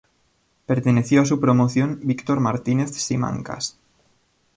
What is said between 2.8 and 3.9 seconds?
Simancas.